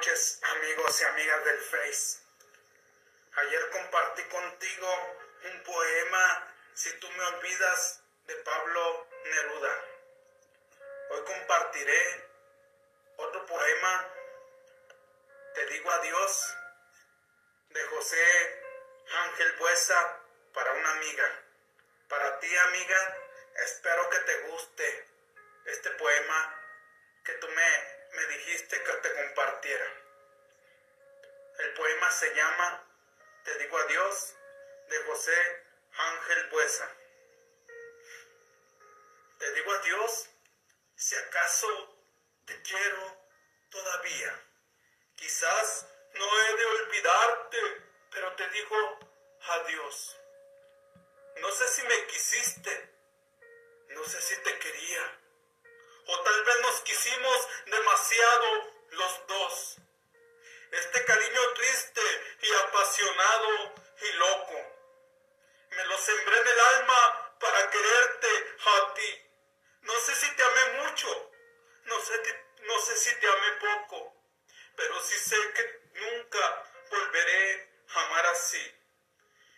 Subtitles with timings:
[0.00, 2.18] noches, amigos y amigas del Face.
[3.36, 4.88] Ayer compartí contigo
[5.44, 9.84] un poema, Si tú me olvidas, de Pablo Neruda.
[11.10, 12.24] Hoy compartiré
[13.18, 14.08] otro poema,
[15.54, 16.56] Te digo adiós,
[17.68, 18.62] de José
[19.24, 20.22] Ángel Buesa,
[20.54, 21.42] para una amiga.
[22.08, 23.18] Para ti, amiga,
[23.66, 25.08] espero que te guste
[31.58, 32.84] El poema se llama
[33.44, 34.34] Te digo adiós
[34.88, 36.90] de José Ángel Buesa.
[39.38, 40.28] Te digo adiós
[40.96, 41.96] si acaso
[42.46, 43.16] te quiero
[43.70, 44.42] todavía.
[45.14, 48.98] Quizás no he de olvidarte, pero te digo
[49.40, 50.16] adiós.
[51.36, 52.94] No sé si me quisiste,
[53.90, 55.20] no sé si te quería
[56.06, 58.69] o tal vez nos quisimos demasiado
[66.00, 69.22] sembré en el alma para quererte a ti.
[69.82, 71.32] No sé si te amé mucho,
[71.84, 74.14] no sé, no sé si te amé poco,
[74.76, 78.74] pero sí sé que nunca volveré a amar así.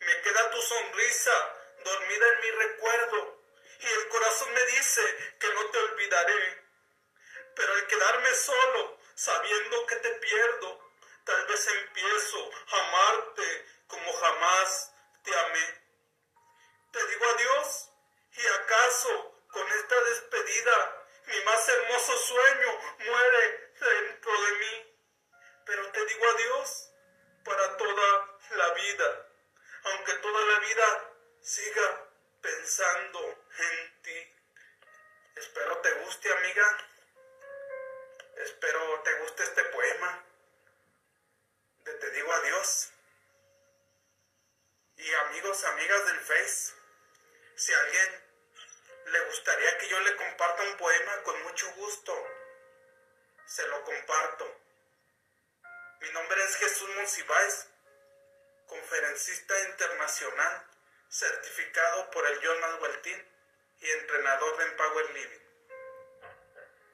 [0.00, 3.42] Me queda tu sonrisa dormida en mi recuerdo
[3.80, 6.64] y el corazón me dice que no te olvidaré.
[7.54, 10.93] Pero al quedarme solo, sabiendo que te pierdo,
[26.04, 26.90] digo adiós
[27.44, 29.28] para toda la vida,
[29.84, 32.08] aunque toda la vida siga
[32.40, 34.34] pensando en ti.
[35.36, 36.90] Espero te guste, amiga.
[38.36, 40.24] Espero te guste este poema
[41.84, 42.90] de Te digo adiós.
[44.96, 46.74] Y amigos, amigas del Face,
[47.56, 48.24] si a alguien
[49.06, 52.26] le gustaría que yo le comparta un poema, con mucho gusto
[53.46, 54.63] se lo comparto.
[56.04, 57.66] Mi nombre es Jesús Monsiváis,
[58.66, 60.66] conferencista internacional
[61.08, 63.26] certificado por el Jonas Waltin
[63.80, 65.40] y entrenador de Empower Living.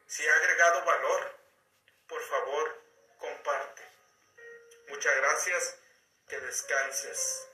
[0.06, 1.38] Si ha agregado valor,
[2.06, 2.84] por favor,
[3.18, 3.82] comparte.
[4.90, 5.78] Muchas gracias,
[6.28, 7.49] que descanses.